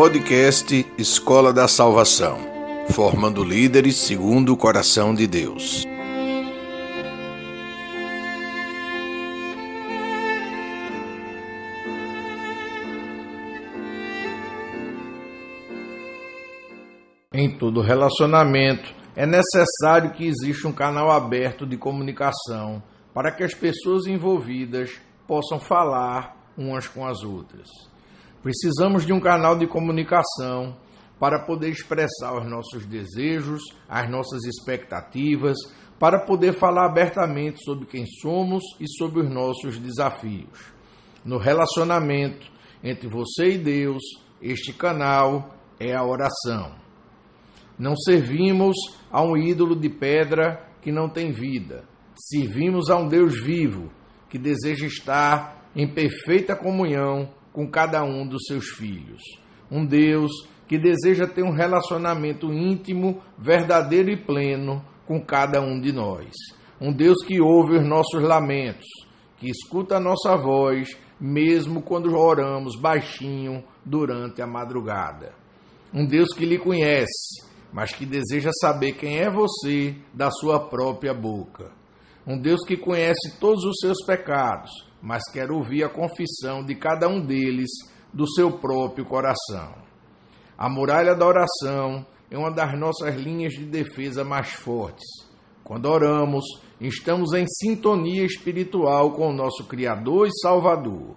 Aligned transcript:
Podcast 0.00 0.86
Escola 0.96 1.52
da 1.52 1.66
Salvação, 1.66 2.38
formando 2.92 3.42
líderes 3.42 3.96
segundo 3.96 4.52
o 4.52 4.56
coração 4.56 5.12
de 5.12 5.26
Deus. 5.26 5.84
Em 17.34 17.58
todo 17.58 17.80
relacionamento, 17.80 18.94
é 19.16 19.26
necessário 19.26 20.12
que 20.12 20.28
exista 20.28 20.68
um 20.68 20.72
canal 20.72 21.10
aberto 21.10 21.66
de 21.66 21.76
comunicação 21.76 22.80
para 23.12 23.32
que 23.32 23.42
as 23.42 23.52
pessoas 23.52 24.06
envolvidas 24.06 24.92
possam 25.26 25.58
falar 25.58 26.52
umas 26.56 26.86
com 26.86 27.04
as 27.04 27.24
outras. 27.24 27.97
Precisamos 28.42 29.04
de 29.04 29.12
um 29.12 29.20
canal 29.20 29.58
de 29.58 29.66
comunicação 29.66 30.76
para 31.18 31.44
poder 31.44 31.70
expressar 31.70 32.38
os 32.38 32.48
nossos 32.48 32.86
desejos, 32.86 33.62
as 33.88 34.08
nossas 34.08 34.44
expectativas, 34.44 35.56
para 35.98 36.24
poder 36.24 36.56
falar 36.56 36.86
abertamente 36.86 37.62
sobre 37.64 37.86
quem 37.86 38.06
somos 38.06 38.62
e 38.78 38.88
sobre 38.88 39.20
os 39.20 39.28
nossos 39.28 39.78
desafios. 39.78 40.72
No 41.24 41.38
relacionamento 41.38 42.46
entre 42.82 43.08
você 43.08 43.54
e 43.54 43.58
Deus, 43.58 44.02
este 44.40 44.72
canal 44.72 45.54
é 45.80 45.94
a 45.94 46.04
oração. 46.04 46.72
Não 47.76 47.96
servimos 47.96 48.76
a 49.10 49.22
um 49.22 49.36
ídolo 49.36 49.74
de 49.74 49.88
pedra 49.88 50.64
que 50.80 50.92
não 50.92 51.08
tem 51.08 51.32
vida. 51.32 51.84
Servimos 52.14 52.88
a 52.90 52.96
um 52.96 53.08
Deus 53.08 53.40
vivo 53.40 53.90
que 54.28 54.38
deseja 54.38 54.86
estar 54.86 55.68
em 55.74 55.92
perfeita 55.92 56.54
comunhão 56.54 57.30
com 57.52 57.68
cada 57.68 58.02
um 58.04 58.26
dos 58.26 58.44
seus 58.46 58.66
filhos. 58.68 59.22
Um 59.70 59.84
Deus 59.84 60.30
que 60.66 60.78
deseja 60.78 61.26
ter 61.26 61.42
um 61.42 61.52
relacionamento 61.52 62.52
íntimo, 62.52 63.22
verdadeiro 63.38 64.10
e 64.10 64.16
pleno 64.16 64.84
com 65.06 65.20
cada 65.20 65.60
um 65.60 65.80
de 65.80 65.92
nós. 65.92 66.30
Um 66.80 66.92
Deus 66.92 67.24
que 67.26 67.40
ouve 67.40 67.78
os 67.78 67.88
nossos 67.88 68.22
lamentos, 68.22 68.86
que 69.38 69.50
escuta 69.50 69.96
a 69.96 70.00
nossa 70.00 70.36
voz, 70.36 70.96
mesmo 71.18 71.82
quando 71.82 72.14
oramos 72.14 72.78
baixinho 72.78 73.64
durante 73.84 74.42
a 74.42 74.46
madrugada. 74.46 75.32
Um 75.92 76.06
Deus 76.06 76.28
que 76.34 76.44
lhe 76.44 76.58
conhece, 76.58 77.42
mas 77.72 77.92
que 77.92 78.04
deseja 78.04 78.50
saber 78.60 78.92
quem 78.92 79.18
é 79.18 79.30
você 79.30 79.96
da 80.12 80.30
sua 80.30 80.68
própria 80.68 81.14
boca. 81.14 81.72
Um 82.26 82.38
Deus 82.38 82.60
que 82.66 82.76
conhece 82.76 83.40
todos 83.40 83.64
os 83.64 83.78
seus 83.80 84.04
pecados, 84.04 84.70
mas 85.02 85.22
quer 85.30 85.50
ouvir 85.50 85.84
a 85.84 85.88
confissão 85.88 86.64
de 86.64 86.74
cada 86.74 87.08
um 87.08 87.20
deles 87.20 87.70
do 88.12 88.26
seu 88.26 88.52
próprio 88.58 89.04
coração. 89.04 89.74
A 90.56 90.68
muralha 90.68 91.14
da 91.14 91.26
oração 91.26 92.04
é 92.30 92.36
uma 92.36 92.50
das 92.50 92.78
nossas 92.78 93.14
linhas 93.14 93.52
de 93.52 93.64
defesa 93.64 94.24
mais 94.24 94.52
fortes. 94.52 95.06
Quando 95.62 95.86
oramos, 95.86 96.44
estamos 96.80 97.32
em 97.34 97.46
sintonia 97.46 98.24
espiritual 98.24 99.12
com 99.12 99.28
o 99.28 99.32
nosso 99.32 99.64
Criador 99.66 100.26
e 100.26 100.40
Salvador. 100.40 101.14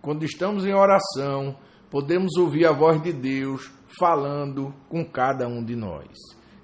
Quando 0.00 0.24
estamos 0.24 0.64
em 0.64 0.74
oração, 0.74 1.56
podemos 1.90 2.36
ouvir 2.36 2.66
a 2.66 2.72
voz 2.72 3.02
de 3.02 3.12
Deus 3.12 3.70
falando 3.98 4.74
com 4.88 5.04
cada 5.04 5.46
um 5.46 5.62
de 5.62 5.76
nós. 5.76 6.08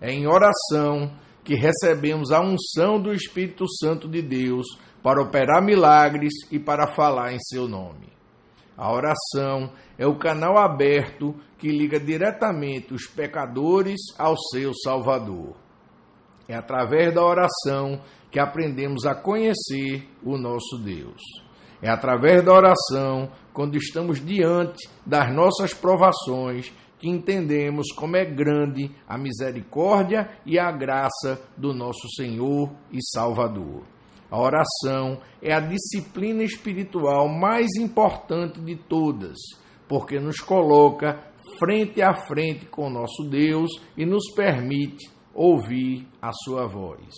É 0.00 0.10
em 0.10 0.26
oração 0.26 1.12
que 1.44 1.54
recebemos 1.54 2.30
a 2.30 2.40
unção 2.40 3.00
do 3.00 3.12
Espírito 3.12 3.66
Santo 3.68 4.08
de 4.08 4.22
Deus 4.22 4.66
para 5.02 5.22
operar 5.22 5.62
milagres 5.62 6.32
e 6.50 6.58
para 6.58 6.94
falar 6.94 7.32
em 7.32 7.38
seu 7.40 7.66
nome. 7.66 8.10
A 8.76 8.92
oração 8.92 9.72
é 9.98 10.06
o 10.06 10.18
canal 10.18 10.56
aberto 10.56 11.34
que 11.58 11.68
liga 11.68 12.00
diretamente 12.00 12.94
os 12.94 13.06
pecadores 13.06 14.00
ao 14.18 14.34
seu 14.36 14.72
Salvador. 14.74 15.54
É 16.48 16.54
através 16.54 17.14
da 17.14 17.22
oração 17.22 18.00
que 18.30 18.40
aprendemos 18.40 19.04
a 19.04 19.14
conhecer 19.14 20.08
o 20.22 20.38
nosso 20.38 20.78
Deus. 20.82 21.20
É 21.82 21.90
através 21.90 22.44
da 22.44 22.52
oração, 22.52 23.30
quando 23.52 23.76
estamos 23.76 24.24
diante 24.24 24.88
das 25.04 25.34
nossas 25.34 25.72
provações, 25.72 26.72
que 27.00 27.08
entendemos 27.08 27.90
como 27.96 28.16
é 28.16 28.24
grande 28.24 28.94
a 29.08 29.16
misericórdia 29.16 30.30
e 30.44 30.58
a 30.58 30.70
graça 30.70 31.42
do 31.56 31.72
nosso 31.72 32.08
Senhor 32.14 32.70
e 32.92 32.98
Salvador. 33.02 33.82
A 34.30 34.38
oração 34.38 35.18
é 35.42 35.52
a 35.52 35.58
disciplina 35.58 36.44
espiritual 36.44 37.26
mais 37.26 37.74
importante 37.76 38.60
de 38.60 38.76
todas, 38.76 39.38
porque 39.88 40.20
nos 40.20 40.40
coloca 40.40 41.18
frente 41.58 42.00
a 42.00 42.14
frente 42.14 42.66
com 42.66 42.88
nosso 42.88 43.24
Deus 43.28 43.70
e 43.96 44.06
nos 44.06 44.32
permite 44.34 45.10
ouvir 45.34 46.06
a 46.20 46.30
sua 46.32 46.66
voz. 46.66 47.12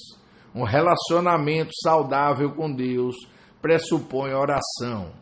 Um 0.55 0.65
relacionamento 0.65 1.73
saudável 1.83 2.53
com 2.53 2.73
Deus 2.73 3.15
pressupõe 3.61 4.33
oração. 4.33 5.13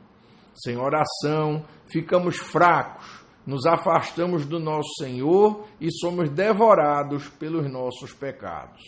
Sem 0.55 0.77
oração, 0.77 1.65
ficamos 1.91 2.37
fracos, 2.37 3.20
nos 3.51 3.67
afastamos 3.67 4.47
do 4.47 4.61
nosso 4.61 4.95
Senhor 4.97 5.67
e 5.81 5.91
somos 5.91 6.31
devorados 6.31 7.29
pelos 7.31 7.69
nossos 7.69 8.13
pecados. 8.13 8.81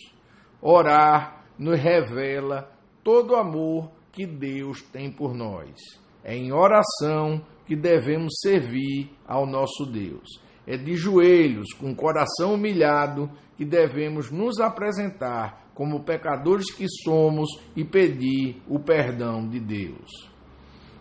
Orar 0.60 1.44
nos 1.58 1.80
revela 1.80 2.72
todo 3.02 3.32
o 3.32 3.36
amor 3.36 3.90
que 4.12 4.24
Deus 4.24 4.80
tem 4.80 5.10
por 5.10 5.34
nós. 5.34 5.74
É 6.22 6.36
em 6.36 6.52
oração 6.52 7.44
que 7.66 7.74
devemos 7.74 8.34
servir 8.40 9.10
ao 9.26 9.44
nosso 9.46 9.84
Deus. 9.84 10.40
É 10.64 10.76
de 10.76 10.94
joelhos, 10.94 11.72
com 11.72 11.90
o 11.90 11.96
coração 11.96 12.54
humilhado, 12.54 13.28
que 13.56 13.64
devemos 13.64 14.30
nos 14.30 14.60
apresentar 14.60 15.72
como 15.74 16.04
pecadores 16.04 16.72
que 16.72 16.86
somos 17.02 17.48
e 17.74 17.84
pedir 17.84 18.62
o 18.68 18.78
perdão 18.78 19.44
de 19.48 19.58
Deus. 19.58 20.31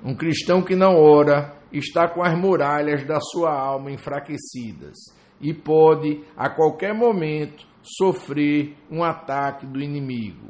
Um 0.04 0.16
cristão 0.16 0.62
que 0.62 0.76
não 0.76 0.96
ora 0.96 1.56
está 1.72 2.08
com 2.08 2.24
as 2.24 2.38
muralhas 2.38 3.06
da 3.06 3.20
sua 3.20 3.54
alma 3.54 3.92
enfraquecidas 3.92 4.98
e 5.40 5.54
pode, 5.54 6.24
a 6.36 6.50
qualquer 6.50 6.94
momento, 6.94 7.66
sofrer 7.82 8.76
um 8.90 9.04
ataque 9.04 9.66
do 9.66 9.82
inimigo. 9.82 10.50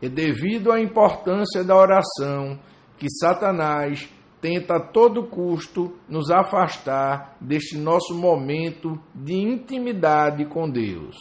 É 0.00 0.08
devido 0.08 0.72
à 0.72 0.80
importância 0.80 1.64
da 1.64 1.74
oração 1.74 2.58
que 2.98 3.08
Satanás 3.10 4.08
tenta 4.40 4.76
a 4.76 4.80
todo 4.80 5.26
custo 5.26 5.94
nos 6.08 6.30
afastar 6.30 7.36
deste 7.40 7.76
nosso 7.78 8.14
momento 8.14 8.98
de 9.14 9.34
intimidade 9.34 10.44
com 10.44 10.68
Deus. 10.70 11.16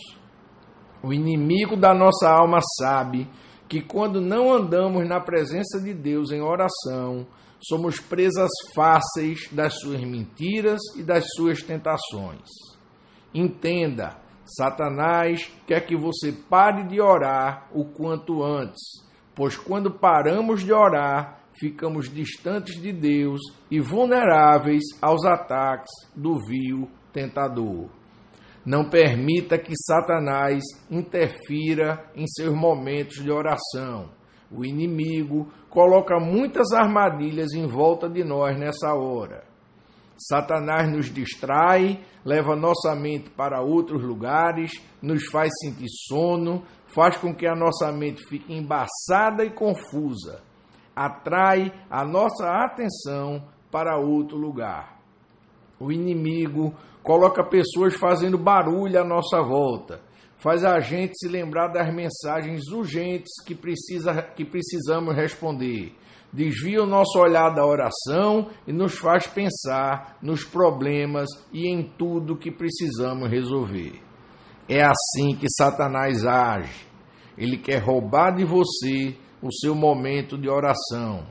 O 1.01 1.13
inimigo 1.13 1.77
da 1.77 1.94
nossa 1.94 2.29
alma 2.29 2.59
sabe 2.79 3.27
que 3.67 3.81
quando 3.81 4.21
não 4.21 4.53
andamos 4.53 5.07
na 5.07 5.19
presença 5.19 5.79
de 5.79 5.93
Deus 5.93 6.31
em 6.31 6.41
oração, 6.41 7.25
somos 7.59 7.99
presas 7.99 8.49
fáceis 8.73 9.49
das 9.51 9.79
suas 9.79 10.01
mentiras 10.01 10.79
e 10.95 11.03
das 11.03 11.25
suas 11.35 11.61
tentações. 11.61 12.47
Entenda, 13.33 14.17
Satanás 14.45 15.51
quer 15.65 15.85
que 15.85 15.95
você 15.95 16.31
pare 16.31 16.83
de 16.87 17.01
orar 17.01 17.67
o 17.73 17.85
quanto 17.85 18.43
antes, 18.43 19.03
pois 19.33 19.57
quando 19.57 19.91
paramos 19.91 20.63
de 20.63 20.71
orar, 20.71 21.39
ficamos 21.59 22.13
distantes 22.13 22.79
de 22.79 22.91
Deus 22.91 23.41
e 23.71 23.79
vulneráveis 23.79 24.83
aos 25.01 25.25
ataques 25.25 25.91
do 26.15 26.37
vil 26.45 26.89
tentador. 27.11 27.89
Não 28.65 28.89
permita 28.89 29.59
que 29.59 29.73
Satanás 29.75 30.63
interfira 30.89 32.09
em 32.15 32.25
seus 32.25 32.53
momentos 32.56 33.23
de 33.23 33.31
oração. 33.31 34.09
O 34.51 34.65
inimigo 34.65 35.51
coloca 35.69 36.19
muitas 36.19 36.71
armadilhas 36.71 37.53
em 37.53 37.67
volta 37.67 38.09
de 38.09 38.23
nós 38.23 38.57
nessa 38.57 38.94
hora. 38.95 39.44
Satanás 40.17 40.89
nos 40.89 41.13
distrai, 41.13 42.01
leva 42.23 42.56
nossa 42.56 42.95
mente 42.95 43.29
para 43.29 43.62
outros 43.62 44.01
lugares, 44.01 44.71
nos 45.01 45.25
faz 45.25 45.51
sentir 45.61 45.89
sono, 46.07 46.63
faz 46.88 47.18
com 47.18 47.35
que 47.35 47.45
a 47.45 47.53
nossa 47.53 47.91
mente 47.91 48.25
fique 48.25 48.53
embaçada 48.53 49.44
e 49.44 49.51
confusa, 49.51 50.41
atrai 50.95 51.71
a 51.89 52.06
nossa 52.06 52.50
atenção 52.63 53.44
para 53.69 54.00
outro 54.00 54.38
lugar. 54.38 54.95
O 55.80 55.92
inimigo 55.92 56.74
coloca 57.04 57.44
pessoas 57.44 57.94
fazendo 57.95 58.38
barulho 58.38 59.00
à 59.00 59.04
nossa 59.04 59.42
volta, 59.42 60.01
faz 60.38 60.63
a 60.63 60.80
gente 60.80 61.13
se 61.18 61.27
lembrar 61.27 61.68
das 61.68 61.94
mensagens 61.94 62.68
urgentes 62.72 63.31
que, 63.45 63.54
precisa, 63.54 64.22
que 64.22 64.45
precisamos 64.45 65.16
responder 65.16 65.94
desvia 66.36 66.83
o 66.83 66.86
nosso 66.86 67.18
olhar 67.18 67.50
da 67.51 67.66
oração 67.66 68.50
e 68.68 68.74
nos 68.74 68.98
faz 68.98 69.25
pensar 69.25 70.18
nos 70.22 70.44
problemas 70.44 71.30
e 71.54 71.68
em 71.68 71.83
tudo 71.98 72.38
que 72.38 72.51
precisamos 72.51 73.30
resolver. 73.30 74.01
É 74.68 74.83
assim 74.83 75.36
que 75.39 75.48
Satanás 75.50 76.25
age. 76.25 76.86
Ele 77.38 77.57
quer 77.57 77.81
roubar 77.81 78.36
de 78.36 78.44
você 78.44 79.16
o 79.42 79.51
seu 79.51 79.74
momento 79.74 80.38
de 80.38 80.50
oração. 80.50 81.25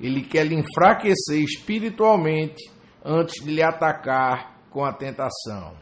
Ele 0.00 0.22
quer 0.22 0.46
lhe 0.46 0.54
enfraquecer 0.54 1.42
espiritualmente 1.42 2.70
antes 3.04 3.44
de 3.44 3.52
lhe 3.52 3.62
atacar 3.62 4.54
com 4.70 4.84
a 4.84 4.92
tentação. 4.92 5.74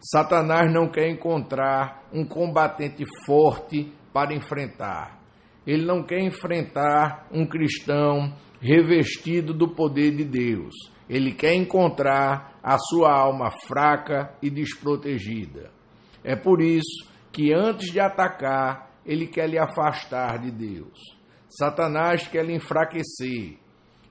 Satanás 0.00 0.72
não 0.72 0.90
quer 0.90 1.08
encontrar 1.10 2.08
um 2.12 2.24
combatente 2.24 3.04
forte 3.24 3.92
para 4.12 4.34
enfrentar. 4.34 5.20
Ele 5.66 5.84
não 5.84 6.02
quer 6.02 6.20
enfrentar 6.20 7.28
um 7.32 7.46
cristão 7.46 8.34
revestido 8.60 9.52
do 9.52 9.74
poder 9.74 10.14
de 10.14 10.24
Deus. 10.24 10.74
Ele 11.08 11.32
quer 11.32 11.54
encontrar 11.54 12.58
a 12.62 12.78
sua 12.78 13.12
alma 13.12 13.50
fraca 13.66 14.34
e 14.40 14.48
desprotegida. 14.48 15.70
É 16.24 16.36
por 16.36 16.60
isso 16.60 17.08
que 17.32 17.52
antes 17.52 17.92
de 17.92 18.00
atacar, 18.00 18.90
ele 19.04 19.26
quer 19.26 19.48
lhe 19.48 19.58
afastar 19.58 20.38
de 20.38 20.50
Deus. 20.50 20.98
Satanás 21.48 22.26
quer 22.28 22.44
lhe 22.44 22.54
enfraquecer. 22.54 23.58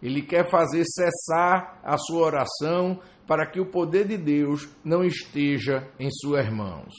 Ele 0.01 0.21
quer 0.21 0.50
fazer 0.50 0.83
cessar 0.86 1.80
a 1.83 1.98
sua 1.98 2.25
oração 2.25 3.00
para 3.27 3.45
que 3.45 3.59
o 3.59 3.65
poder 3.65 4.07
de 4.07 4.18
Deus 4.18 4.68
não 4.83 5.03
esteja 5.03 5.88
em 6.00 6.09
suas 6.12 6.50
mãos. 6.51 6.94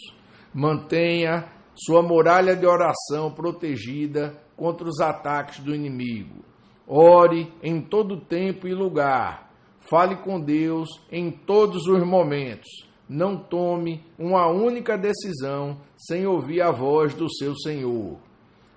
Mantenha 0.55 1.51
sua 1.75 2.03
muralha 2.03 2.55
de 2.55 2.67
oração 2.67 3.33
protegida 3.33 4.41
contra 4.57 4.87
os 4.87 5.01
ataques 5.01 5.59
do 5.59 5.75
inimigo. 5.75 6.45
Ore 6.87 7.53
em 7.63 7.81
todo 7.81 8.21
tempo 8.21 8.69
e 8.69 8.75
lugar. 8.75 9.51
Fale 9.81 10.17
com 10.17 10.41
Deus 10.41 10.89
em 11.11 11.31
todos 11.31 11.87
os 11.87 12.07
momentos. 12.07 12.69
Não 13.09 13.37
tome 13.37 14.05
uma 14.19 14.47
única 14.47 14.97
decisão 14.97 15.81
sem 15.97 16.27
ouvir 16.27 16.63
a 16.63 16.71
voz 16.71 17.15
do 17.15 17.29
seu 17.35 17.55
Senhor. 17.57 18.19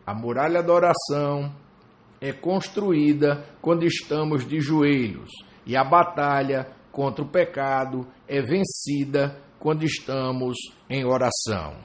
A 0.05 0.13
muralha 0.13 0.63
da 0.63 0.73
oração 0.73 1.53
é 2.25 2.33
construída 2.33 3.45
quando 3.61 3.85
estamos 3.85 4.47
de 4.47 4.59
joelhos, 4.59 5.29
e 5.63 5.77
a 5.77 5.83
batalha 5.83 6.67
contra 6.91 7.23
o 7.23 7.29
pecado 7.29 8.07
é 8.27 8.41
vencida 8.41 9.39
quando 9.59 9.83
estamos 9.83 10.57
em 10.89 11.05
oração. 11.05 11.75